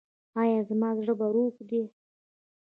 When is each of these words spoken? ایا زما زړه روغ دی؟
ایا 0.39 0.59
زما 0.69 0.89
زړه 0.97 1.25
روغ 1.35 1.55
دی؟ 1.69 1.83